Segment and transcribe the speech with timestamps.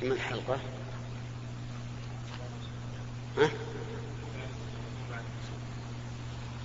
[0.00, 0.58] كم الحلقة؟
[3.38, 3.50] ها؟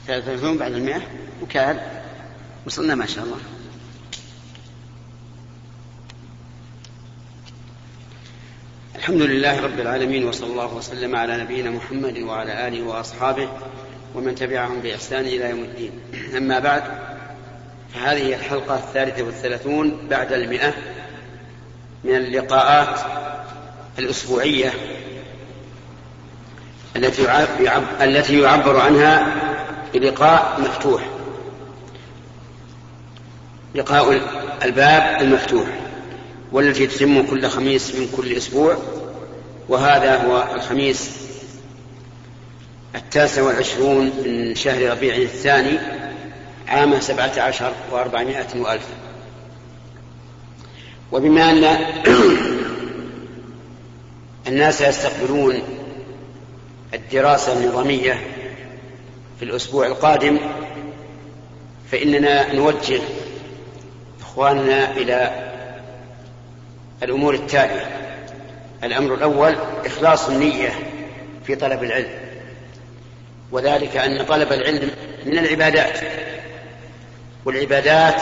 [0.07, 1.01] ثلاثة بعد المئة؟
[1.41, 1.81] وكاد
[2.65, 3.37] وصلنا ما شاء الله.
[8.95, 13.49] الحمد لله رب العالمين وصلى الله وسلم على نبينا محمد وعلى آله وأصحابه
[14.15, 15.91] ومن تبعهم بإحسان إلى يوم الدين.
[16.37, 16.83] أما بعد
[17.93, 20.92] فهذه الحلقة الثالثة والثلاثون بعد المئة.
[22.03, 22.99] من اللقاءات
[23.99, 24.73] الأسبوعية
[26.95, 27.45] التي
[28.01, 29.27] التي يعبر عنها
[29.93, 31.01] بلقاء مفتوح.
[33.75, 34.21] لقاء
[34.63, 35.67] الباب المفتوح
[36.51, 38.77] والتي تتم كل خميس من كل أسبوع
[39.69, 41.11] وهذا هو الخميس
[42.95, 45.79] التاسع والعشرون من شهر ربيع الثاني
[46.67, 48.87] عام سبعة عشر وأربعمائة وألف.
[51.13, 51.63] وبما أن
[54.47, 55.61] الناس يستقبلون
[56.93, 58.21] الدراسة النظامية
[59.39, 60.37] في الأسبوع القادم
[61.91, 63.01] فإننا نوجه
[64.21, 65.49] إخواننا إلى
[67.03, 67.85] الأمور التالية.
[68.83, 70.69] الأمر الأول إخلاص النية
[71.45, 72.13] في طلب العلم.
[73.51, 74.89] وذلك أن طلب العلم
[75.25, 75.99] من العبادات
[77.45, 78.21] والعبادات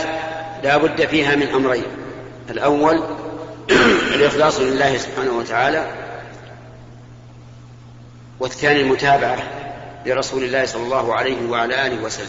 [0.63, 2.00] لا بد فيها من أمرين.
[2.49, 3.03] الأول
[4.15, 5.91] الإخلاص لله سبحانه وتعالى
[8.39, 9.37] والثاني المتابعة
[10.05, 12.27] لرسول الله صلى الله عليه وعلى آله وسلم.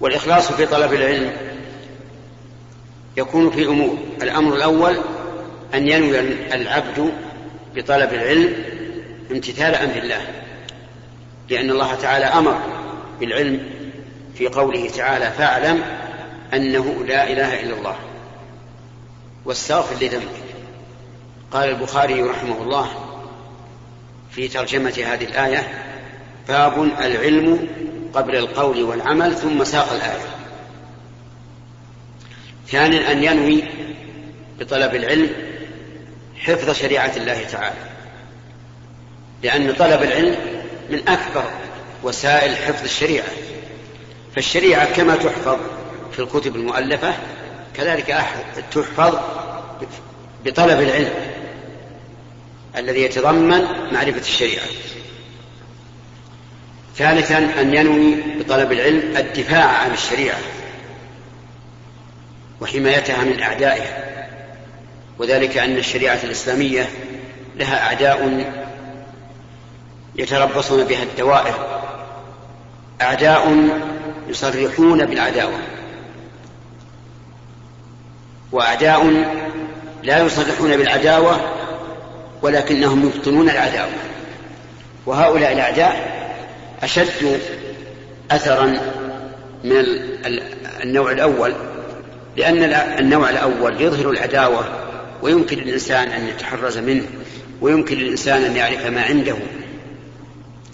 [0.00, 1.32] والإخلاص في طلب العلم
[3.16, 3.98] يكون في أمور.
[4.22, 4.96] الأمر الأول
[5.74, 6.20] أن ينوي
[6.54, 7.12] العبد
[7.74, 8.52] بطلب العلم
[9.30, 10.20] امتثال أمر الله
[11.50, 12.58] لأن الله تعالى أمر
[13.20, 13.60] بالعلم
[14.34, 15.82] في قوله تعالى فاعلم
[16.54, 17.96] أنه لا إله إلا الله.
[19.48, 20.28] واستغفر لذنبك.
[21.50, 22.88] قال البخاري رحمه الله
[24.30, 25.84] في ترجمة هذه الآية
[26.48, 27.68] باب العلم
[28.14, 30.26] قبل القول والعمل ثم ساق الآية.
[32.68, 33.64] ثانيا أن ينوي
[34.58, 35.30] بطلب العلم
[36.36, 37.88] حفظ شريعة الله تعالى.
[39.42, 40.36] لأن طلب العلم
[40.90, 41.44] من أكبر
[42.02, 43.28] وسائل حفظ الشريعة.
[44.34, 45.58] فالشريعة كما تحفظ
[46.12, 47.14] في الكتب المؤلفة
[47.74, 48.06] كذلك
[48.72, 49.18] تحفظ
[50.44, 51.14] بطلب العلم
[52.76, 54.66] الذي يتضمن معرفة الشريعة.
[56.96, 60.38] ثالثا أن ينوي بطلب العلم الدفاع عن الشريعة
[62.60, 64.28] وحمايتها من أعدائها.
[65.18, 66.88] وذلك أن الشريعة الإسلامية
[67.56, 68.50] لها أعداء
[70.16, 71.82] يتربصون بها الدوائر
[73.00, 73.68] أعداء
[74.28, 75.58] يصرحون بالعداوة.
[78.52, 79.06] وأعداء
[80.02, 81.40] لا يصرحون بالعداوة
[82.42, 83.92] ولكنهم يبطنون العداوة.
[85.06, 86.18] وهؤلاء الأعداء
[86.82, 87.40] أشد
[88.30, 88.66] أثرا
[89.64, 89.84] من
[90.82, 91.54] النوع الأول
[92.36, 92.64] لأن
[92.98, 94.64] النوع الأول يظهر العداوة
[95.22, 97.04] ويمكن للإنسان أن يتحرز منه
[97.60, 99.36] ويمكن للإنسان أن يعرف ما عنده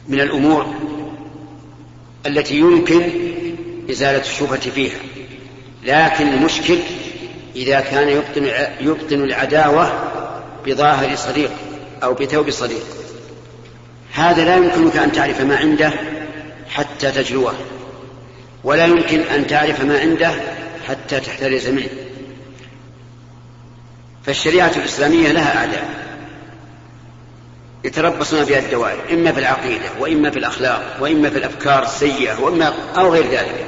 [0.09, 0.75] من الأمور
[2.27, 3.03] التي يمكن
[3.91, 4.99] إزالة الشبهة فيها.
[5.85, 6.79] لكن المشكل
[7.57, 8.51] إذا كان يبطن,
[8.81, 9.93] يبطن العداوة
[10.67, 11.51] بظاهر صديق
[12.03, 12.85] أو بثوب صديق.
[14.15, 15.93] هذا لا يمكنك أن تعرف ما عنده
[16.69, 17.55] حتى تجلوه
[18.65, 20.35] ولا يمكن أن تعرف ما عنده
[20.89, 21.89] حتى تحترز منه.
[24.27, 26.05] فالشريعة الإسلامية لها أعداء
[27.85, 33.13] يتربصون بها الدوائر إما في العقيدة وإما في الأخلاق وإما في الأفكار السيئة وإما أو
[33.13, 33.67] غير ذلك.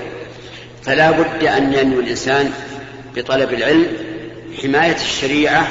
[0.83, 2.53] فلا بد أن ينوي الإنسان
[3.17, 3.87] بطلب العلم
[4.63, 5.67] حماية الشريعة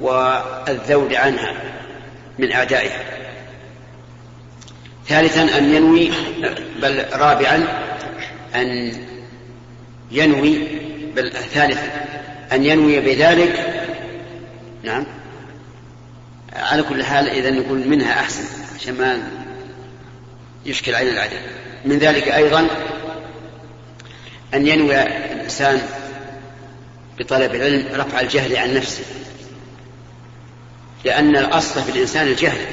[0.00, 1.54] والذود عنها
[2.38, 3.04] من أعدائها.
[5.06, 6.10] ثالثا أن ينوي
[6.82, 7.68] بل رابعا
[8.54, 8.92] أن
[10.10, 10.58] ينوي
[11.16, 11.90] بل ثالثا
[12.52, 13.84] أن ينوي بذلك
[14.82, 15.06] نعم
[16.52, 18.44] على كل حال إذا نقول منها أحسن
[18.74, 19.22] عشان ما
[20.66, 21.40] يشكل علينا العدد
[21.84, 22.66] من ذلك أيضا
[24.54, 25.80] أن ينوي الإنسان
[27.18, 29.04] بطلب العلم رفع الجهل عن نفسه.
[31.04, 32.66] لأن الأصل في الإنسان الجهل.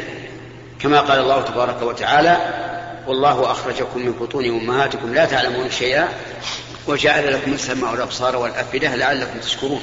[0.80, 2.38] كما قال الله تبارك وتعالى
[3.08, 6.08] والله أخرجكم من بطون أمهاتكم لا تعلمون شيئا
[6.88, 9.82] وجعل لكم السمع والأبصار والأفئدة لعلكم تشكرون.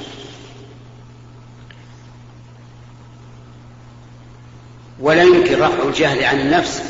[5.01, 6.83] ولا يمكن رفع الجهل عن النفس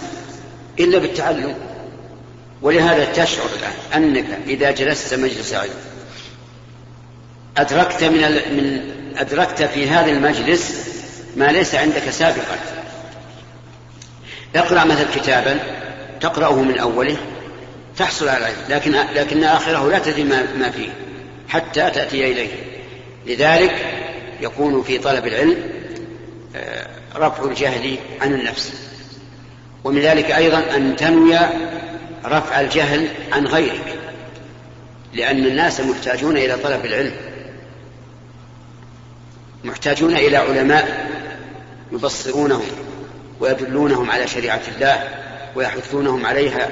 [0.80, 1.54] إلا بالتعلم.
[2.62, 5.87] ولهذا تشعر الآن أنك إذا جلست مجلس علم
[7.58, 8.20] أدركت من
[8.56, 8.80] من
[9.16, 10.88] أدركت في هذا المجلس
[11.36, 12.58] ما ليس عندك سابقا.
[14.56, 15.60] اقرأ مثل كتابا
[16.20, 17.16] تقرأه من أوله
[17.96, 20.88] تحصل على العلم لكن لكن آخره لا تدري ما فيه
[21.48, 22.50] حتى تأتي إليه.
[23.26, 23.74] لذلك
[24.40, 25.56] يكون في طلب العلم
[26.56, 28.72] آه، رفع الجهل عن النفس.
[29.84, 31.38] ومن ذلك أيضا أن تنوي
[32.24, 33.94] رفع الجهل عن غيرك
[35.14, 37.27] لأن الناس محتاجون إلى طلب العلم.
[39.64, 41.10] محتاجون إلى علماء
[41.92, 42.66] يبصرونهم
[43.40, 45.08] ويدلونهم على شريعة الله
[45.56, 46.68] ويحثونهم عليها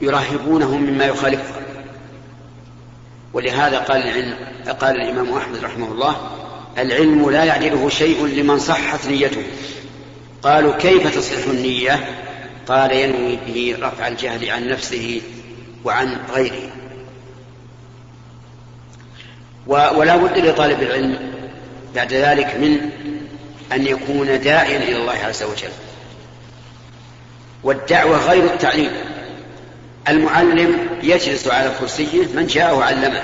[0.00, 1.62] ويرهبونهم مما يخالفها.
[3.32, 4.34] ولهذا قال العلم
[4.80, 6.16] قال الإمام أحمد رحمه الله
[6.78, 9.42] العلم لا يعدله شيء لمن صحت نيته.
[10.42, 12.08] قالوا كيف تصح النية؟
[12.68, 15.20] قال ينوي به رفع الجهل عن نفسه
[15.84, 16.70] وعن غيره.
[19.68, 21.32] ولا بد لطالب العلم
[21.94, 22.90] بعد ذلك من
[23.72, 25.70] أن يكون داعيا إلى الله عز وجل.
[27.64, 28.90] والدعوة غير التعليم.
[30.08, 33.22] المعلم يجلس على كرسيه من جاءه علمه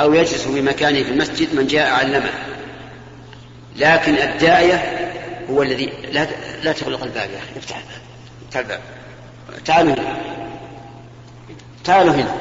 [0.00, 2.30] أو يجلس في مكانه في المسجد من جاء علمه.
[3.76, 5.10] لكن الداعية
[5.50, 6.26] هو الذي لا
[6.62, 8.00] لا تغلق الباب يا أخي افتح الباب.
[8.48, 8.80] افتح الباب
[9.64, 10.16] تعالوا هنا
[11.84, 12.34] تعالوا هنا.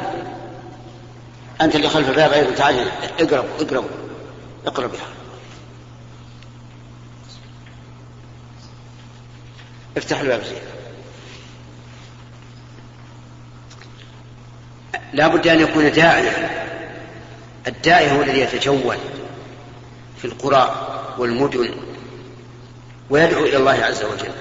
[1.62, 3.86] أنت اللي خلف الباب أيضا تعال هنا اقرب اقرب
[4.66, 5.00] اقرب يا
[9.98, 10.58] افتح الباب زين.
[15.14, 16.50] لا بد أن يكون داعيا.
[17.68, 18.98] الداعي هو الذي يتجول
[20.18, 20.88] في القرى
[21.18, 21.70] والمدن
[23.10, 24.32] ويدعو إلى الله عز وجل.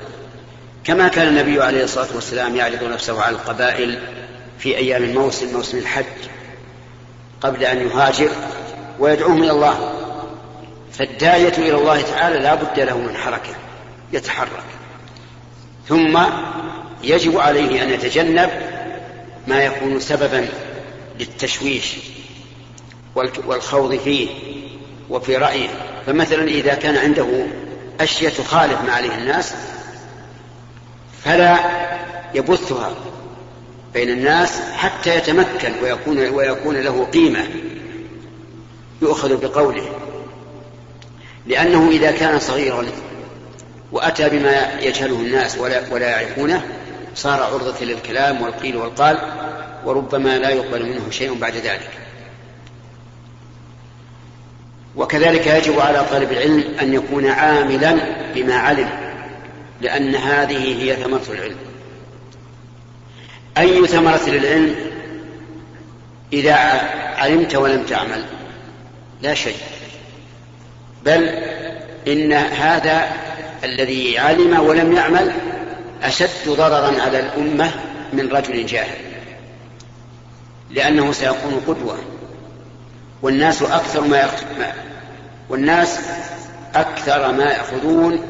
[0.84, 4.02] كما كان النبي عليه الصلاة والسلام يعرض نفسه على القبائل
[4.58, 6.35] في أيام الموسم موسم الحج.
[7.40, 8.30] قبل أن يهاجر
[8.98, 9.92] ويدعوهم إلى الله.
[10.92, 13.54] فالداعية إلى الله تعالى لا بد له من حركة
[14.12, 14.64] يتحرك.
[15.88, 16.18] ثم
[17.02, 18.50] يجب عليه أن يتجنب
[19.46, 20.48] ما يكون سببا
[21.20, 21.96] للتشويش
[23.46, 24.28] والخوض فيه
[25.10, 25.68] وفي رأيه.
[26.06, 27.46] فمثلا إذا كان عنده
[28.00, 29.54] أشياء تخالف ما عليه الناس
[31.24, 31.58] فلا
[32.34, 32.90] يبثها.
[33.96, 37.48] بين الناس حتى يتمكن ويكون ويكون له قيمة.
[39.02, 39.88] يؤخذ بقوله.
[41.46, 42.86] لأنه إذا كان صغيرا
[43.92, 46.62] وأتى بما يجهله الناس ولا, ولا يعرفونه
[47.14, 49.18] صار عرضة للكلام والقيل والقال
[49.84, 51.90] وربما لا يقبل منه شيء بعد ذلك.
[54.96, 57.96] وكذلك يجب على طالب العلم أن يكون عاملا
[58.34, 58.90] بما علم
[59.80, 61.65] لأن هذه هي ثمرة العلم.
[63.58, 64.76] أي ثمرة للعلم؟
[66.32, 66.54] إذا
[67.16, 68.24] علمت ولم تعمل.
[69.22, 69.56] لا شيء.
[71.04, 71.28] بل
[72.08, 73.08] إن هذا
[73.64, 75.32] الذي علم ولم يعمل
[76.02, 77.70] أشد ضررا على الأمة
[78.12, 78.98] من رجل جاهل.
[80.70, 81.98] لأنه سيكون قدوة.
[83.22, 84.30] والناس أكثر ما
[85.48, 86.00] والناس
[86.74, 88.20] أكثر ما يأخذون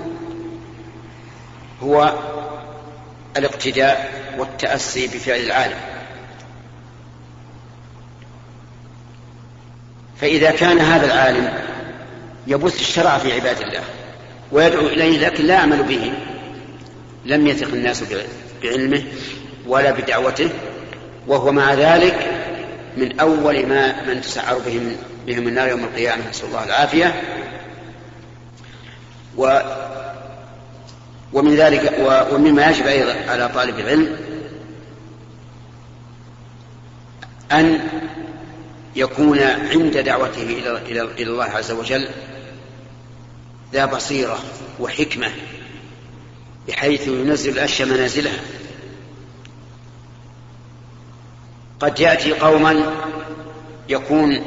[1.82, 2.14] هو
[3.37, 5.76] الاقتداء والتأسي بفعل العالم.
[10.20, 11.52] فإذا كان هذا العالم
[12.46, 13.80] يبث الشرع في عباد الله
[14.52, 16.12] ويدعو إليه لكن لا يعمل به
[17.25, 18.04] لم يثق الناس
[18.62, 19.02] بعلمه
[19.66, 20.50] ولا بدعوته
[21.26, 22.30] وهو مع ذلك
[22.96, 24.96] من أول ما من تسعر بهم
[25.26, 26.30] بهم النار يوم القيامة.
[26.30, 27.22] نسأل الله العافية.
[29.37, 29.61] و
[31.32, 31.92] ومن ذلك
[32.32, 34.16] ومما يجب أيضا على طالب العلم
[37.52, 37.88] أن
[38.96, 42.08] يكون عند دعوته إلى إلى الله عز وجل
[43.72, 44.38] ذا بصيرة
[44.80, 45.32] وحكمة
[46.68, 48.40] بحيث ينزل الأشياء منازلها.
[51.80, 52.92] قد يأتي قوما
[53.88, 54.42] يكون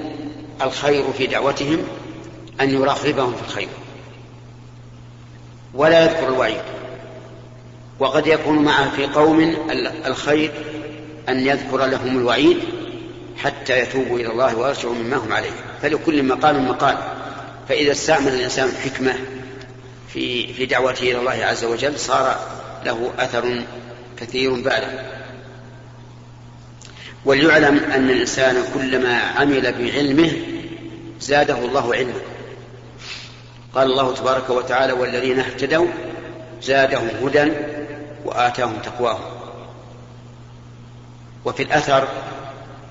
[0.61, 1.79] الخير في دعوتهم
[2.61, 3.69] أن يرغبهم في الخير
[5.73, 6.61] ولا يذكر الوعيد.
[7.99, 9.55] وقد يكون معه في قوم
[10.05, 10.51] الخير
[11.29, 12.59] أن يذكر لهم الوعيد
[13.43, 15.51] حتى يتوبوا إلى الله ويرجعوا مما هم عليه.
[15.81, 16.97] فلكل مقام مقال.
[17.69, 19.15] فإذا استعمل الإنسان الحكمة
[20.13, 22.39] في في دعوته إلى الله عز وجل صار
[22.85, 23.63] له أثر
[24.17, 24.89] كثير بالغ
[27.25, 30.31] وليعلم أن الإنسان كلما عمل بعلمه
[31.19, 32.21] زاده الله علما
[33.75, 35.87] قال الله تبارك وتعالى والذين اهتدوا
[36.63, 37.51] زادهم هدى
[38.25, 39.39] وآتاهم تقواهم.
[41.45, 42.07] وفي الأثر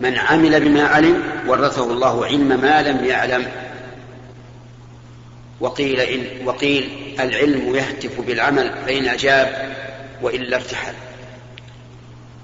[0.01, 3.47] من عمل بما علم ورثه الله علم ما لم يعلم.
[5.61, 6.91] وقيل إن وقيل
[7.21, 9.77] العلم يهتف بالعمل فإن أجاب
[10.23, 10.95] وإلا ارتحل.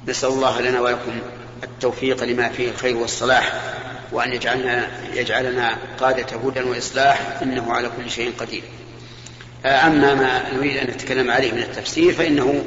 [0.08, 1.12] نسأل الله لنا ولكم
[1.64, 3.52] التوفيق لما فيه الخير والصلاح
[4.12, 8.62] وأن يجعلنا يجعلنا قادة هدى وإصلاح إنه على كل شيء قدير.
[9.64, 12.64] أما ما نريد أن نتكلم عليه من التفسير فإنه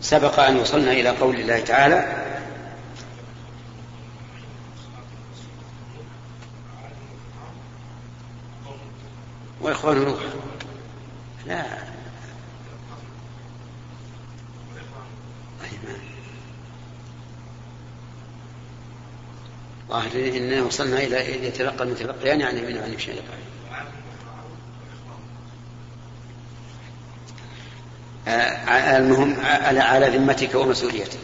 [0.00, 2.23] سبق أن وصلنا إلى قول الله تعالى
[9.64, 10.18] وإخوان نوح.
[11.46, 11.64] لا.
[19.88, 23.22] ظاهر إننا وصلنا إلى يتلقى المتلقيان يعني من عن شيء.
[28.28, 29.36] آه، المهم
[29.80, 31.18] على ذمتك ومسؤوليتك.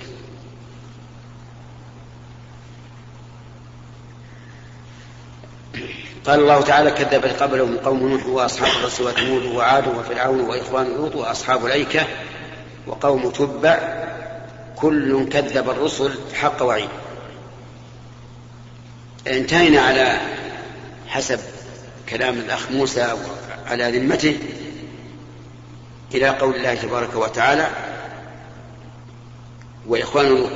[6.30, 11.66] قال الله تعالى كذبت قبلهم قوم نوح وأصحاب الرس وثمود وعاد وفرعون وإخوان لوط وأصحاب
[11.66, 12.06] الأيكة
[12.86, 13.78] وقوم تبع.
[14.76, 16.88] كل كذب الرسل حق وعيد.
[19.26, 20.20] انتهينا على
[21.08, 21.40] حسب
[22.08, 23.14] كلام الأخ موسى
[23.66, 24.38] على ذمته
[26.14, 27.68] إلى قول الله تبارك وتعالى
[29.86, 30.50] وإخوان لوط.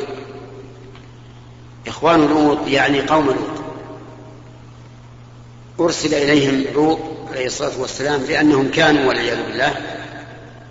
[1.87, 3.64] إخوان لوط يعني قوم لوط.
[5.81, 6.99] أرسل إليهم لوط
[7.33, 9.75] عليه الصلاة والسلام لأنهم كانوا والعياذ بالله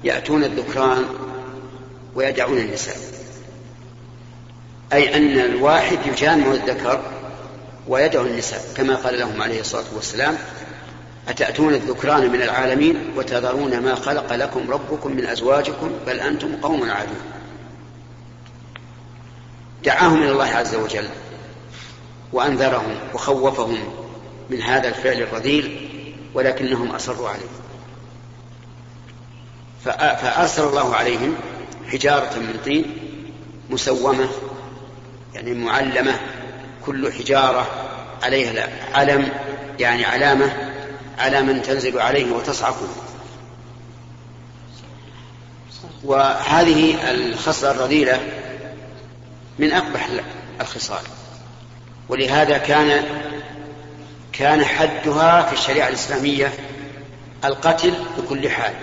[0.03, 1.05] يأتون الذكران
[2.15, 2.95] ويدعون النساء.
[4.93, 7.01] أي أن الواحد يجامع الذكر
[7.87, 10.37] ويدعو النساء كما قال لهم عليه الصلاة والسلام
[11.27, 17.21] أتأتون الذكران من العالمين وتذرون ما خلق لكم ربكم من أزواجكم بل أنتم قوم عادون.
[19.83, 21.07] دعاهم إلى الله عز وجل
[22.33, 23.77] وأنذرهم وخوفهم
[24.53, 25.89] من هذا الفعل الرذيل
[26.33, 27.49] ولكنهم أصروا عليه.
[29.85, 31.35] فأرسل الله عليهم
[31.91, 32.97] حجارة من طين
[33.69, 34.29] مسومة
[35.33, 36.19] يعني معلمة
[36.85, 37.67] كل حجارة
[38.23, 39.29] عليها علم
[39.79, 40.73] يعني علامة
[41.19, 42.87] على من تنزل عليه وتصعقه.
[46.03, 48.19] وهذه الخصلة الرذيلة
[49.59, 50.09] من أقبح
[50.61, 51.01] الخصال.
[52.09, 53.03] ولهذا كان
[54.33, 56.53] كان حدها في الشريعة الإسلامية
[57.45, 58.73] القتل بكل حال.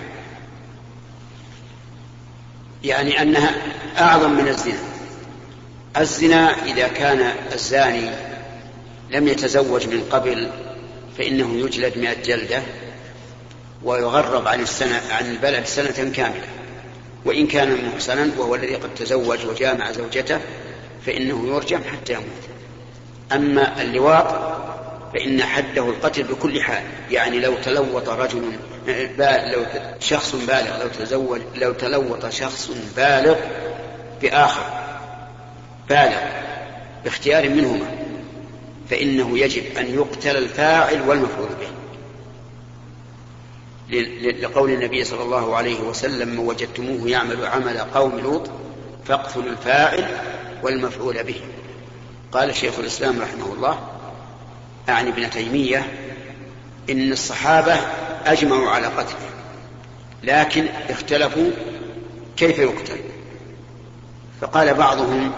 [2.83, 3.55] يعني أنها
[3.99, 4.79] أعظم من الزنا.
[5.97, 8.09] الزنا إذا كان الزاني
[9.09, 10.51] لم يتزوج من قبل
[11.17, 12.61] فإنه يجلد مئة جلدة
[13.83, 16.47] ويغرب عن السنة عن البلد سنة كاملة.
[17.25, 20.39] وإن كان محسنا وهو الذي قد تزوج وجامع زوجته
[21.05, 22.51] فإنه يرجم حتى يموت.
[23.31, 24.60] أما اللواط
[25.13, 26.83] فإن حده القتل بكل حال.
[27.11, 28.41] يعني لو تلوط رجل
[29.27, 29.65] لو
[29.99, 33.35] شخص بالغ لو تزوج لو تلوط شخص بالغ
[34.21, 34.65] بآخر
[35.89, 36.19] بالغ
[37.03, 37.85] باختيار منهما
[38.89, 41.67] فإنه يجب أن يقتل الفاعل والمفعول به.
[44.41, 48.49] لقول النبي صلى الله عليه وسلم من وجدتموه يعمل عمل قوم لوط
[49.05, 50.05] فاقتلوا الفاعل
[50.63, 51.41] والمفعول به.
[52.31, 53.90] قال شيخ الإسلام رحمه الله
[54.89, 55.87] أعني ابن تيمية
[56.89, 57.75] إن الصحابة
[58.25, 59.29] أجمعوا على قتله
[60.23, 61.51] لكن اختلفوا
[62.37, 62.99] كيف يقتل؟
[64.41, 65.31] فقال بعضهم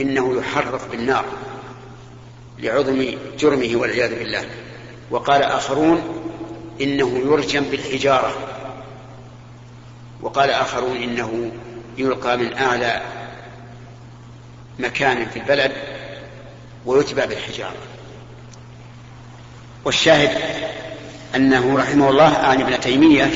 [0.00, 1.24] إنه يحرق بالنار
[2.58, 4.46] لعظم جرمه والعياذ بالله
[5.10, 6.02] وقال آخرون
[6.80, 8.32] إنه يرجم بالحجارة
[10.22, 11.52] وقال آخرون إنه
[11.98, 13.02] يلقى من أعلى
[14.78, 15.72] مكان في البلد
[16.86, 17.76] ويتبع بالحجارة.
[19.84, 20.30] والشاهد
[21.36, 23.30] أنه رحمه الله عن ابن تيمية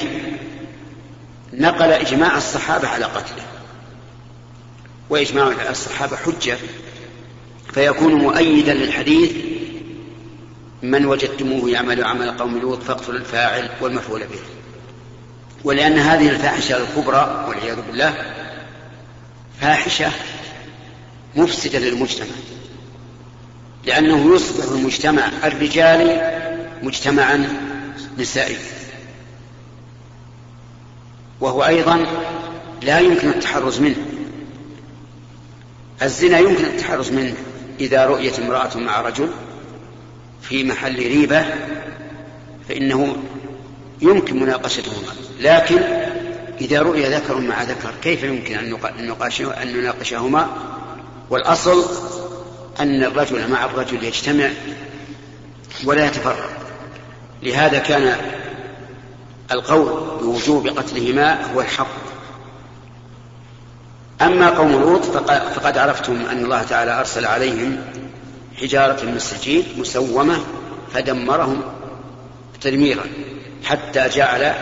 [1.52, 3.44] نقل إجماع الصحابة على قتله
[5.10, 6.56] وإجماع الصحابة حجة
[7.74, 9.32] فيكون مؤيدا للحديث
[10.82, 14.40] من وجدتموه يعمل عمل قوم لوط فاقتلوا الفاعل والمفعول به.
[15.64, 18.14] ولأن هذه الفاحشة الكبرى والعياذ بالله
[19.60, 20.10] فاحشة
[21.36, 22.34] مفسدة للمجتمع.
[23.86, 26.40] لأنه يصبح المجتمع الرجالي
[26.82, 27.48] مجتمعا
[28.18, 28.58] نسائيا.
[31.40, 32.06] وهو أيضا
[32.82, 33.96] لا يمكن التحرز منه.
[36.02, 37.34] الزنا يمكن التحرز منه
[37.80, 39.28] إذا رؤيت امرأة مع رجل
[40.42, 41.44] في محل ريبة
[42.68, 43.16] فإنه
[44.02, 45.12] يمكن مناقشتهما.
[45.40, 45.78] لكن
[46.60, 50.48] إذا رؤي ذكر مع ذكر كيف يمكن أن نناقشهما؟
[51.30, 51.84] والأصل
[52.81, 54.49] أن الرجل مع الرجل يجتمع
[55.85, 56.50] ولا يتفرق.
[57.43, 58.16] لهذا كان
[59.52, 62.04] القول بوجوب قتلهما هو الحق.
[64.23, 65.04] أما قوم لوط
[65.54, 67.76] فقد عرفتم أن الله تعالى أرسل عليهم
[68.61, 69.21] حجارة من
[69.78, 70.38] مسومة
[70.93, 71.62] فدمرهم
[72.61, 73.04] تدميرا
[73.64, 74.54] حتى جعل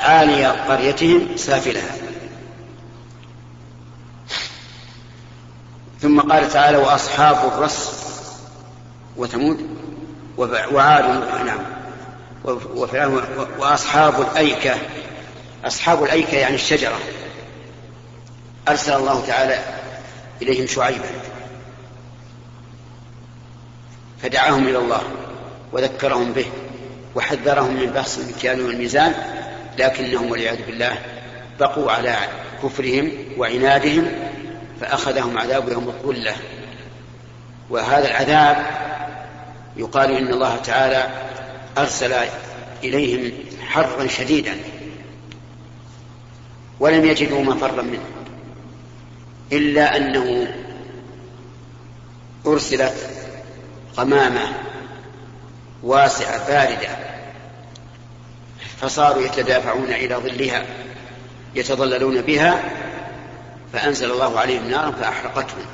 [0.00, 2.01] عالي قريتهم سافلها.
[6.02, 7.92] ثم قال تعالى وأصحاب الرس
[9.16, 9.66] وثمود
[10.72, 11.04] وعاد
[11.46, 11.58] نعم.
[13.58, 14.74] وأصحاب الأيكة.
[15.64, 16.98] أصحاب الأيكة يعني الشجرة.
[18.68, 19.58] أرسل الله تعالى
[20.42, 21.08] إليهم شعيبا.
[24.22, 25.02] فدعاهم إلى الله
[25.72, 26.46] وذكرهم به
[27.14, 29.14] وحذرهم من بحث المكيال والميزان
[29.78, 30.98] لكنهم والعياذ بالله
[31.60, 32.16] بقوا على
[32.62, 34.31] كفرهم وعنادهم
[34.82, 36.34] فأخذهم عذاب يوم الظلة.
[37.70, 38.66] وهذا العذاب
[39.76, 41.10] يقال إن الله تعالى
[41.78, 42.14] أرسل
[42.84, 43.32] إليهم
[43.66, 44.56] حرا شديدا
[46.80, 48.04] ولم يجدوا مفرا منه
[49.52, 50.54] إلا أنه
[52.46, 52.94] أرسلت
[53.96, 54.52] قمامة
[55.82, 56.96] واسعة باردة
[58.76, 60.64] فصاروا يتدافعون إلى ظلها
[61.54, 62.81] يتظللون بها
[63.72, 65.64] فأنزل الله عليهم نارا فأحرقتهم.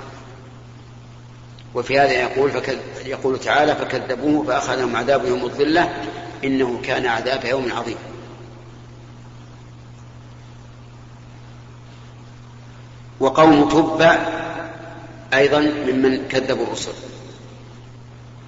[1.75, 6.03] وفي هذا يقول فكذ يقول تعالى فكذبوه فأخذهم عذاب يوم الظلة
[6.45, 7.97] إنه كان عذاب يوم عظيم.
[13.21, 14.29] وقوم تبع
[15.35, 16.93] أيضا ممن كذبوا الرسل.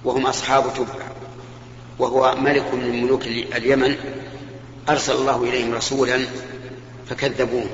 [0.03, 1.05] وهم أصحاب تبع.
[1.99, 3.95] وهو ملك من ملوك اليمن.
[4.89, 6.19] أرسل الله إليهم رسولا
[7.09, 7.65] فكذبوه.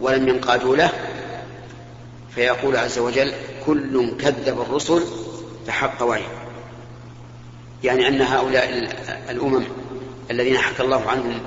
[0.00, 0.90] ولم ينقادوا له
[2.34, 3.32] فيقول عز وجل
[3.66, 5.02] كل كذب الرسل
[5.66, 6.24] فحق وعي
[7.84, 8.68] يعني أن هؤلاء
[9.30, 9.64] الأمم
[10.30, 11.40] الذين حكى الله عنهم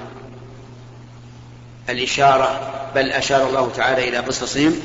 [1.90, 4.80] الإشارة بل أشار الله تعالى إلى قصصهم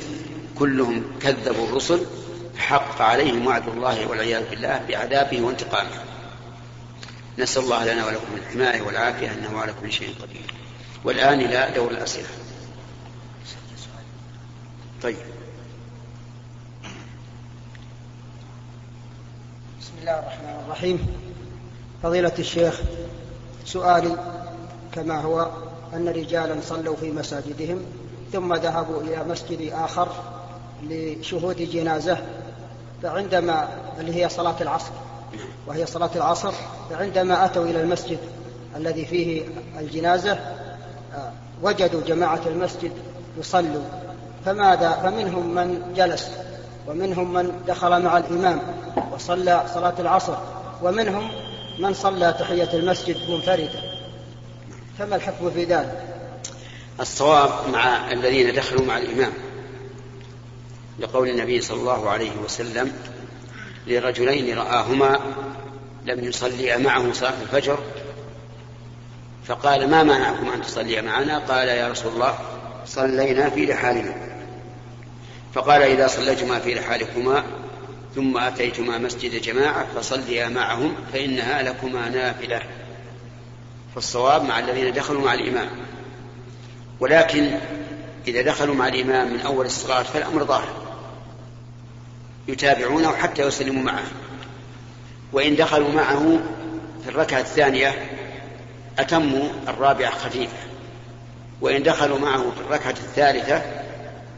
[0.59, 2.07] كلهم كذبوا الرسل
[2.57, 5.90] فحق عليهم وعد الله والعياذ بالله بعذابه وانتقامه.
[7.38, 10.55] نسأل الله لنا ولكم الحماية والعافية أنه على كل شيء قدير.
[11.05, 12.29] والآن إلى دور الأسئلة.
[15.02, 15.16] طيب.
[19.80, 21.06] بسم الله الرحمن الرحيم.
[22.02, 22.80] فضيلة الشيخ
[23.64, 24.16] سؤالي
[24.92, 25.50] كما هو
[25.94, 27.82] أن رجالا صلوا في مساجدهم
[28.32, 30.08] ثم ذهبوا إلى مسجد آخر
[30.82, 32.18] لشهود جنازة
[33.02, 34.92] فعندما اللي هي صلاة العصر
[35.66, 36.52] وهي صلاة العصر
[36.90, 38.18] فعندما أتوا إلى المسجد
[38.76, 39.42] الذي فيه
[39.78, 42.92] الجنازة آه، وجدوا جماعة المسجد
[43.38, 44.12] يصلوا.
[44.44, 46.31] فماذا؟ فمنهم من جلس
[46.88, 48.61] ومنهم من دخل مع الإمام
[49.12, 50.37] وصلى صلاة العصر
[50.83, 51.31] ومنهم
[51.78, 53.83] من صلى تحية المسجد منفردا.
[54.98, 56.05] فما الحكم في ذلك؟
[57.00, 59.33] الصواب مع الذين دخلوا مع الإمام.
[60.98, 62.92] لقول النبي صلى الله عليه وسلم
[63.87, 65.20] لرجلين رآهما
[66.05, 67.78] لم يصليا معه صلاة الفجر
[69.44, 72.38] فقال ما منعكم أن تصليا معنا؟ قال يا رسول الله
[72.87, 74.14] صلينا في رحالنا.
[75.55, 77.45] فقال إذا صليتما في رحالكما
[78.14, 82.62] ثم أتيتما مسجد جماعة فصليا معهم فإنها لكما نافلة.
[83.95, 85.68] فالصواب مع الذين دخلوا مع الإمام.
[87.01, 87.51] ولكن
[88.29, 90.83] إذا دخلوا مع الإمام من أول الصلاة فالأمر ظاهر.
[92.49, 94.05] يتابعونه حتى يسلموا معه.
[95.33, 96.40] وإن دخلوا معه
[97.03, 98.11] في الركعة الثانية
[98.99, 100.71] أتموا الرابعة خفيفة.
[101.62, 103.62] وإن دخلوا معه في الركعة الثالثة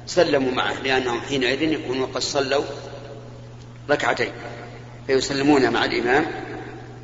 [0.07, 2.65] سلموا معه لأنهم حينئذ يكونوا قد صلوا
[3.91, 4.33] ركعتين
[5.07, 6.27] فيسلمون مع الإمام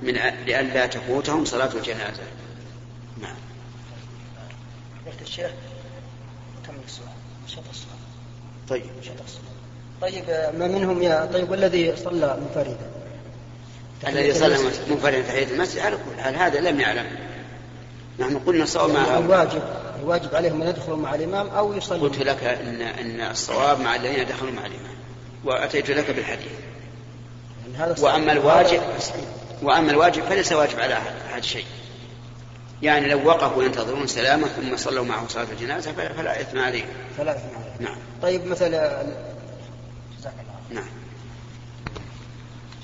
[0.02, 0.12] من
[0.46, 2.22] لئلا تفوتهم صلاة الجنازة.
[3.22, 3.34] نعم.
[5.22, 5.50] الشيخ
[6.66, 7.08] كمل السؤال
[7.46, 7.98] شط السؤال
[8.68, 8.82] طيب.
[9.02, 9.50] شط السؤال
[10.00, 10.24] طيب
[10.58, 12.90] ما منهم يا طيب والذي صلى منفردا؟
[14.08, 14.58] الذي صلى
[14.90, 17.06] منفردا تحية المسجد على كل هذا لم يعلم.
[18.18, 19.62] نحن قلنا صواب مع الواجب
[20.00, 22.08] الواجب عليهم أن يدخلوا مع الإمام أو يصلوا.
[22.08, 24.96] قلت لك ان إن الصواب مع الذين دخلوا مع الإمام.
[25.44, 26.52] وأتيت لك بالحديث.
[27.78, 28.82] يعني وأما الواجب
[29.62, 30.98] وأما الواجب فليس واجب على
[31.30, 31.64] احد شيء.
[32.82, 36.86] يعني لو وقفوا ينتظرون سلامة ثم صلوا معه صلاة الجنازة فلا إثم عليهم
[37.18, 37.96] فلا إثم عليهم نعم.
[38.22, 38.70] طيب مثل
[40.70, 40.84] نعم.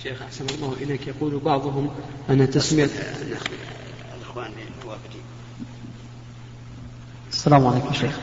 [0.03, 1.07] شيخ أحسن الله إليك.
[1.07, 1.95] يقول بعضهم
[2.31, 2.89] أن تسمية
[4.15, 4.53] الإخوان
[4.85, 5.23] موافقين
[7.37, 8.19] السلام عليكم شيخ.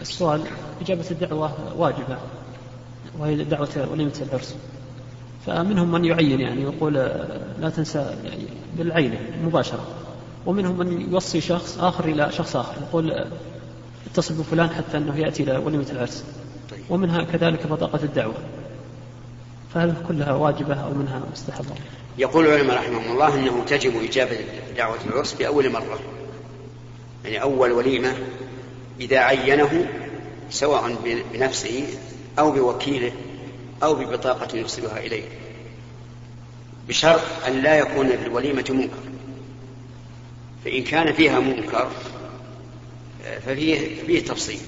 [0.00, 0.42] السؤال
[0.80, 2.16] إجابة الدعوة واجبة
[3.18, 4.56] وهي دعوة وليمة العرس.
[5.46, 6.94] فمنهم من يعين يعني يقول
[7.60, 8.14] لا تنسى
[8.78, 9.86] بالعين مباشرة.
[10.46, 13.24] ومنهم من يوصي شخص آخر إلى شخص آخر يقول
[14.10, 16.24] اتصل بفلان حتى أنه يأتي إلى وليمة العرس.
[16.70, 16.80] طيب.
[16.90, 18.34] ومنها كذلك بطاقة الدعوة.
[19.74, 21.74] فهل كلها واجبة أو منها مستحبة؟
[22.18, 24.36] يقول العلماء رحمهم الله إنه تجب إجابة
[24.76, 25.98] دعوة العرس بأول مرة.
[27.24, 28.16] يعني أول وليمة
[29.00, 29.86] إذا عينه
[30.50, 30.96] سواء
[31.32, 31.86] بنفسه
[32.38, 33.12] أو بوكيله
[33.82, 35.24] أو ببطاقة يرسلها إليه.
[36.88, 39.10] بشرط أن لا يكون للوليمة منكر.
[40.64, 41.90] فإن كان فيها منكر
[43.46, 44.60] ففيه فيه تفصيل.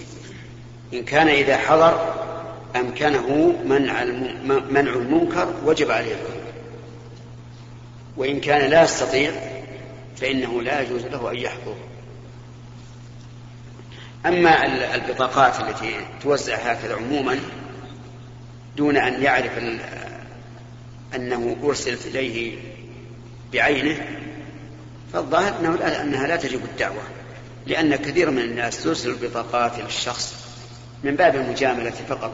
[0.94, 2.14] إن كان إذا حضر
[2.76, 4.04] أمكنه منع
[4.70, 6.42] منع المنكر وجب عليه الحكم.
[8.16, 9.32] وإن كان لا يستطيع
[10.16, 11.74] فإنه لا يجوز له أن يحضر.
[14.26, 17.38] أما البطاقات التي توزع هكذا عموما
[18.76, 19.52] دون أن يعرف
[21.14, 22.58] أنه أرسلت إليه
[23.52, 24.06] بعينه
[25.12, 27.02] فالظاهر أنه أنها لا تجب الدعوة
[27.66, 30.35] لأن كثير من الناس ترسل البطاقات للشخص
[31.04, 32.32] من باب المجاملة فقط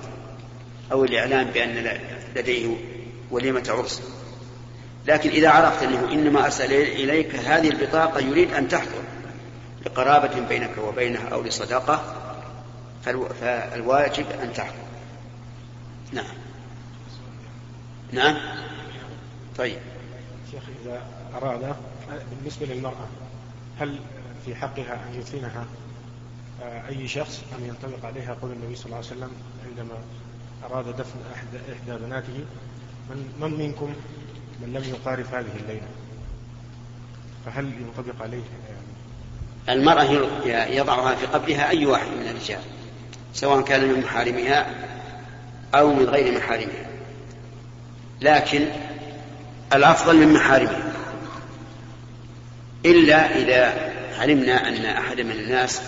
[0.92, 1.98] أو الإعلان بأن
[2.36, 2.76] لديه
[3.30, 4.02] وليمة عرس.
[5.06, 9.02] لكن إذا عرفت أنه إنما أرسل إليك هذه البطاقة يريد أن تحضر.
[9.86, 12.14] لقرابة بينك وبينه أو لصداقة
[13.04, 14.88] فالواجب أن تحضر
[16.12, 16.34] نعم.
[18.12, 18.36] نعم؟
[19.58, 19.78] طيب.
[20.50, 21.02] شيخ إذا
[21.34, 21.76] أراد
[22.30, 23.06] بالنسبة للمرأة
[23.80, 23.98] هل
[24.44, 25.66] في حقها أن يثنها
[26.62, 29.30] آه، أي شخص أم ينطبق عليها قول النبي صلى الله عليه وسلم
[29.68, 29.94] عندما
[30.64, 31.18] أراد دفن
[31.72, 32.44] إحدى بناته
[33.10, 33.94] من, من منكم
[34.62, 35.88] من لم يقارف هذه الليلة؟
[37.46, 38.42] فهل ينطبق عليه
[39.68, 40.04] المرأة
[40.46, 42.60] يضعها في قبلها أي واحد من الرجال
[43.34, 44.66] سواء كان من محارمها
[45.74, 46.88] أو من غير محارمها.
[48.20, 48.66] لكن
[49.72, 50.92] الأفضل من محارمها.
[52.86, 55.80] إلا إذا علمنا أن أحد من الناس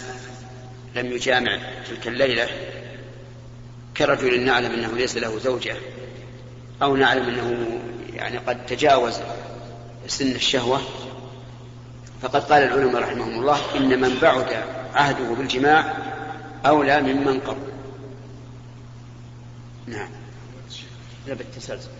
[0.96, 2.48] لم يجامع تلك الليلة
[3.96, 5.76] كرجل نعلم أنه ليس له زوجة
[6.82, 7.80] أو نعلم أنه
[8.14, 9.20] يعني قد تجاوز
[10.06, 10.80] سن الشهوة
[12.22, 15.96] فقد قال العلماء رحمهم الله إن من بعد عهده بالجماع
[16.66, 17.70] أولى ممن قبل.
[19.86, 20.08] نعم.
[21.26, 21.90] لا بالتسلسل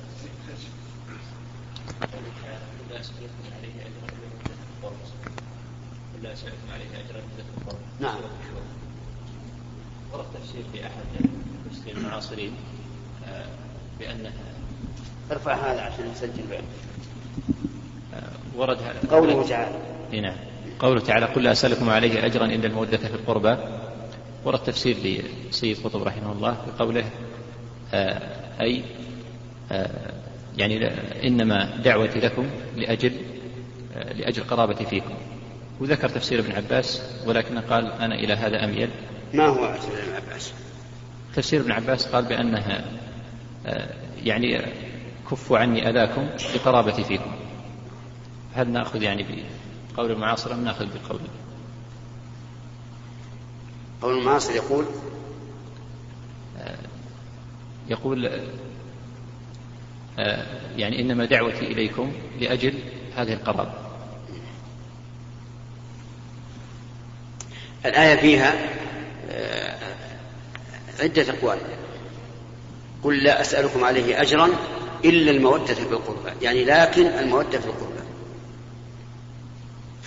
[8.01, 8.17] نعم.
[10.13, 11.31] ورد تفسير في أحد
[11.67, 12.53] المسلمين المعاصرين
[13.29, 13.47] آه،
[13.99, 14.33] بانها
[15.31, 16.65] ارفع هذا عشان نسجل بعد.
[18.57, 18.79] ورد
[19.11, 20.00] قوله تعالى.
[20.13, 20.37] نعم
[20.79, 23.57] قوله تعالى قل لا أسألكم عليه أجرا إلا المودة في القربى
[24.45, 24.97] ورد تفسير
[25.51, 27.05] لسيد قطب رحمه الله في قوله
[27.95, 28.21] آه
[28.61, 28.83] أي
[29.73, 30.13] آه
[30.57, 30.87] يعني
[31.27, 32.47] إنما دعوتي لكم
[32.77, 33.13] لأجل
[33.97, 35.15] آه لأجل قرابتي فيكم.
[35.81, 38.91] وذكر تفسير ابن عباس ولكن قال أنا إلى هذا أميل
[39.35, 40.53] ما هو تفسير ابن عباس؟
[41.37, 42.85] تفسير ابن عباس قال بأنها
[44.25, 44.63] يعني
[45.31, 47.33] كفوا عني أذاكم لقرابتي فيكم.
[48.55, 49.25] هل نأخذ يعني
[50.01, 51.21] بقول المعاصر أم نأخذ بقول؟
[54.03, 54.85] قول المعاصر يقول؟
[57.89, 58.31] يقول
[60.19, 62.75] آه، يعني إنما دعوتي إليكم لأجل
[63.17, 63.73] هذه القرابة.
[67.87, 68.55] الآية فيها
[69.31, 69.79] آه،
[71.01, 71.59] عدة أقوال.
[73.03, 74.49] قل لا أسألكم عليه أجرا
[75.05, 76.31] إلا المودة في القربى.
[76.43, 78.10] يعني لكن المودة في القربى.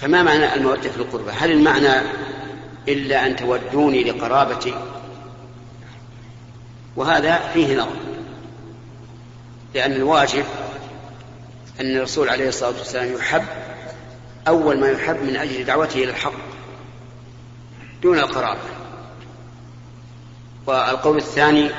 [0.04, 2.08] فما معنى المودة في القربى هل المعنى
[2.88, 4.74] إلا أن تودوني لقرابتي؟
[6.96, 7.96] وهذا فيه نظر.
[9.76, 10.46] لأن الواجب
[11.82, 13.44] أن الرسول عليه الصلاة والسلام يحب
[14.48, 16.34] أول ما يحب من أجل دعوته إلى الحق
[18.02, 18.60] دون القرابة.
[20.66, 21.70] والقول الثاني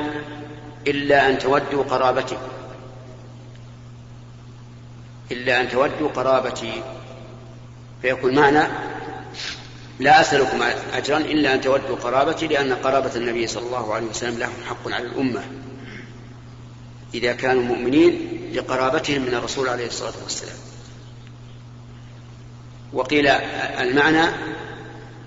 [0.87, 2.37] إلا أن تودوا قرابتي.
[5.33, 6.83] إلا أن تودوا قرابتي.
[8.05, 8.69] فيكون معنى
[10.01, 10.63] لا أسألكم
[10.93, 15.07] أجرا إلا أن تودوا قرابتي لأن قرابة النبي صلى الله عليه وسلم لهم حق على
[15.07, 15.43] الأمة.
[17.15, 20.57] إذا كانوا مؤمنين لقرابتهم من الرسول عليه الصلاة والسلام.
[22.93, 23.27] وقيل
[23.81, 24.25] المعنى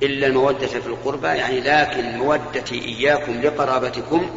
[0.04, 4.30] إلا المودة في القربى يعني لكن مودتي إياكم لقرابتكم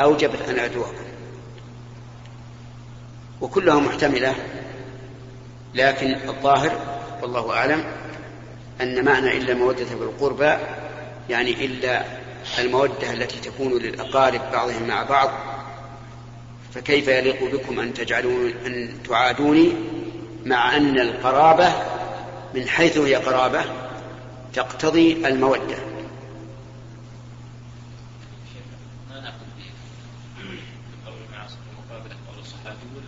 [0.00, 1.04] أوجبت أن أدعوكم.
[3.40, 4.34] وكلها محتملة
[5.74, 6.80] لكن الظاهر
[7.22, 7.84] والله أعلم
[8.80, 10.56] أن معنى إلا مودة بالقربى
[11.30, 12.04] يعني إلا
[12.58, 15.30] المودة التي تكون للأقارب بعضهم مع بعض
[16.74, 19.72] فكيف يليق بكم أن تجعلون أن تعادوني
[20.44, 21.72] مع أن القرابة
[22.54, 23.64] من حيث هي قرابة
[24.52, 25.76] تقتضي المودة؟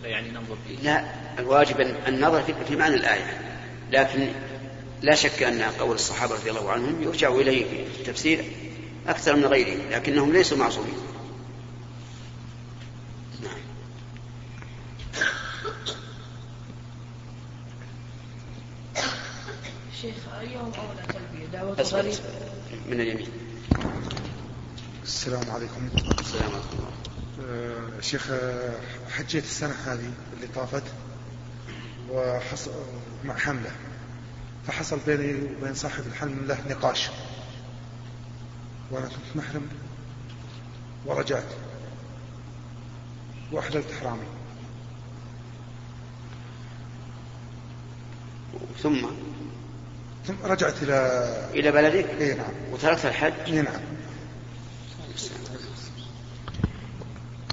[0.03, 0.31] يعني
[0.83, 1.26] لا.
[1.39, 3.41] الواجب النظر في معنى الآية.
[3.91, 4.27] لكن
[5.01, 8.45] لا شك أن قول الصحابة رضي الله عنهم يرجع إليه في التفسير
[9.07, 10.97] أكثر من غيره لكنهم ليسوا معصومين.
[13.43, 13.59] نعم.
[20.01, 21.75] شيخ أيهم أولى تلبية؟ دعوة
[22.89, 23.29] من اليمين.
[25.03, 25.89] السلام عليكم.
[26.19, 26.85] السلام عليكم.
[27.49, 28.31] آه شيخ
[29.09, 30.83] حجيت السنة هذه اللي طافت.
[32.11, 32.71] وحصل
[33.25, 33.71] مع حملة.
[34.67, 37.09] فحصل بيني وبين صاحب الحلم له نقاش.
[38.91, 39.67] وأنا كنت محرم
[41.05, 41.43] ورجعت.
[43.51, 44.27] وأحللت حرامي
[48.83, 49.07] ثم؟
[50.27, 52.51] ثم رجعت إلى إلى بلدك؟ إي نعم.
[52.71, 53.81] وتركت الحج؟ إي نعم.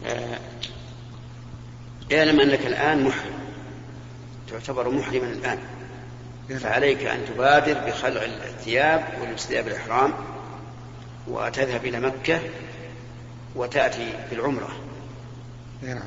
[0.06, 0.38] آه،
[2.12, 3.23] اعلم أنك الآن محرم
[4.54, 5.58] تعتبر محرما الآن.
[6.58, 10.14] فعليك أن تبادر بخلع الثياب ولبس ثياب الإحرام
[11.28, 12.40] وتذهب إلى مكة
[13.56, 14.76] وتأتي بالعمرة.
[15.82, 16.02] نعم.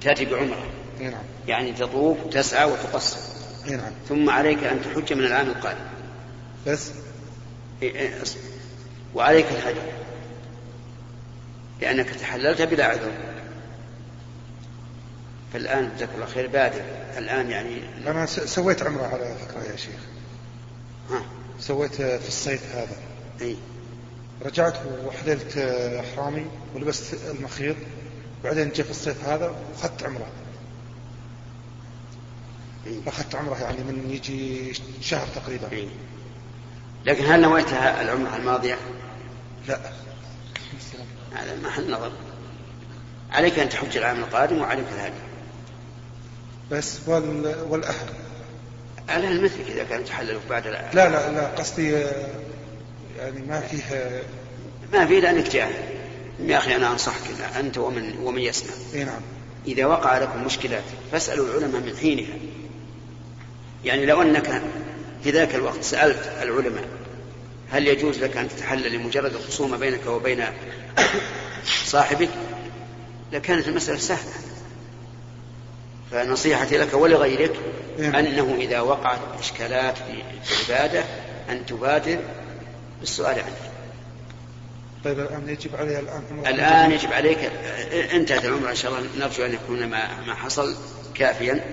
[0.00, 0.66] تأتي بعمرة.
[1.00, 1.22] نعم.
[1.48, 3.18] يعني تطوف تسعى وتقصر.
[3.70, 3.92] نعم.
[4.08, 5.84] ثم عليك أن تحج من العام القادم.
[6.66, 6.90] بس.
[7.82, 8.10] إيه، إيه،
[9.14, 9.80] وعليك الهدي
[11.80, 13.12] لأنك تحللت بلا عذر.
[15.52, 16.46] فالآن جزاك الله خير.
[16.46, 16.82] بادر
[17.18, 20.00] الآن يعني أنا سويت عمرة على فكرة يا شيخ.
[21.10, 21.22] ها.
[21.60, 22.96] سويت في الصيف هذا.
[23.40, 23.56] أي.
[24.44, 25.56] رجعت وحللت
[26.00, 27.76] إحرامي ولبست المخيط.
[28.44, 30.26] بعدين جاء في الصيف هذا وأخذت عمرة.
[32.86, 32.98] إيه.
[33.06, 35.72] أخذت عمرة يعني من يجي شهر تقريبا.
[35.72, 35.88] إيه.
[37.04, 38.78] لكن هل نويتها العمرة الماضية؟
[39.68, 39.80] لا.
[41.34, 42.12] هذا محل نظر.
[43.32, 45.25] عليك أن تحج العام القادم وعليك الهدي.
[46.70, 47.54] بس وال...
[47.68, 48.08] والأهل.
[49.04, 50.90] الأهل مثلك إذا كانوا تحللوا بعد لا.
[50.94, 51.90] لا لا قصدي
[53.18, 54.22] يعني ما فيه
[54.92, 55.74] ما فيه إلا أنك جاهل.
[56.40, 57.22] يا أخي أنا أنصحك
[57.60, 58.70] أنت ومن ومن يسمع.
[58.94, 59.20] إي نعم.
[59.66, 62.34] إذا وقع لكم مشكلات فاسألوا العلماء من حينها.
[63.84, 64.62] يعني لو أنك
[65.24, 66.84] في ذاك الوقت سألت العلماء
[67.70, 70.44] هل يجوز لك أن تتحلل لمجرد الخصومة بينك وبين
[71.84, 72.28] صاحبك؟
[73.32, 74.32] لكانت المسألة سهلة.
[76.10, 77.56] فنصيحتي لك ولغيرك
[77.98, 78.14] نعم.
[78.14, 79.98] أنه إذا وقعت إشكالات
[80.44, 81.04] في العبادة
[81.50, 82.18] أن تبادر
[83.00, 83.56] بالسؤال عنه
[85.04, 87.38] طيب الآن يجب علي الآن الآن يجب عليك
[88.14, 90.76] انتهت العمرة إن شاء الله نرجو أن يكون ما, ما حصل
[91.14, 91.64] كافيا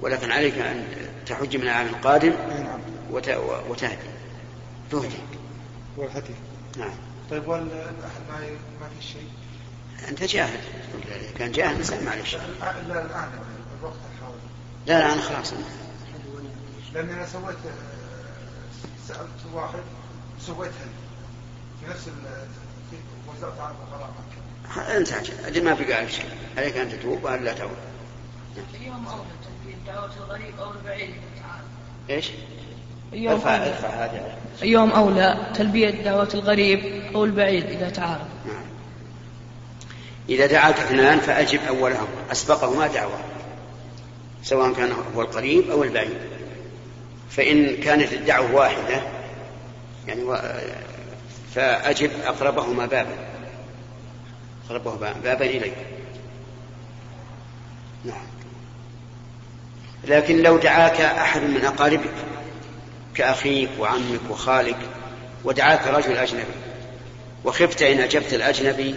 [0.00, 0.84] ولكن عليك أن
[1.26, 2.80] تحج من العام القادم نعم.
[3.70, 3.96] وتهدي.
[4.90, 5.16] تهدي.
[5.96, 6.34] والهدي.
[6.76, 6.94] نعم.
[7.30, 7.92] طيب والأهل
[8.30, 8.38] ما
[8.80, 9.28] ما في شيء؟
[10.08, 10.60] أنت جاهل.
[11.38, 13.28] كان جاهل نسأل معلش لا الآن
[14.86, 15.52] لا لا أنا خلاص.
[16.94, 17.56] لأني أنا سويت
[19.08, 19.78] سألت واحد
[20.40, 20.88] سويت هل
[21.80, 22.08] في نفس
[23.28, 24.96] وزارة عن مكة
[25.48, 27.76] انت ما في قاعد إشكال عليك أن تتوب وأن لا تعود.
[28.74, 31.14] اليوم أولى دعوة الغريب أو البعيد
[32.10, 32.30] إيش؟
[33.12, 33.68] أيوم ارفع أولى.
[33.68, 34.36] ارفع هذه.
[34.62, 36.80] أيوم أولى تلبية دعوة الغريب
[37.14, 38.28] أو البعيد إذا تعارض.
[38.46, 38.64] نعم.
[40.28, 42.08] إذا دعاك اثنان فأجب أولهم.
[42.32, 43.18] أسبقهما دعوة.
[44.46, 46.18] سواء كان هو القريب أو البعيد.
[47.30, 49.02] فإن كانت الدعوة واحدة
[50.06, 50.38] يعني و...
[51.54, 53.16] فأجب أقربهما بابا.
[54.66, 55.74] أقربه بابا إليك.
[58.04, 58.26] نعم.
[60.04, 62.14] لكن لو دعاك أحد من أقاربك
[63.14, 64.78] كأخيك وعمك وخالك
[65.44, 66.54] ودعاك رجل أجنبي
[67.44, 68.94] وخفت إن أجبت الأجنبي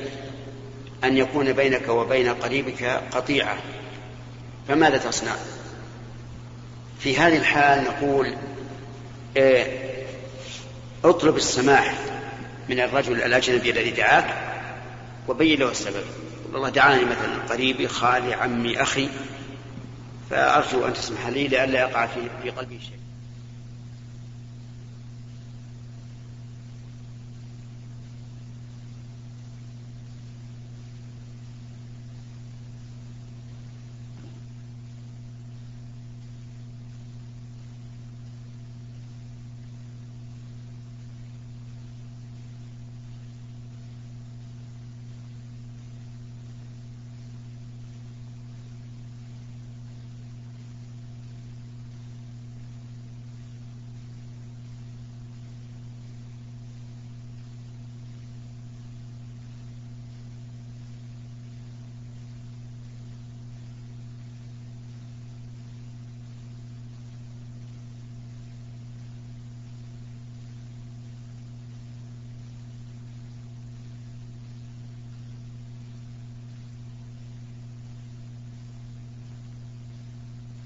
[1.03, 3.57] أن يكون بينك وبين قريبك قطيعة
[4.69, 5.35] فماذا تصنع؟
[6.99, 8.35] في هذه الحال نقول
[9.37, 9.67] آه
[11.03, 11.93] اطلب السماح
[12.69, 14.25] من الرجل الأجنبي الذي دعاك
[15.27, 16.03] وبين له السبب
[16.53, 19.09] والله دعاني مثلا قريبي خالي عمي أخي
[20.29, 22.07] فأرجو أن تسمح لي لئلا يقع
[22.43, 22.99] في قلبي شيء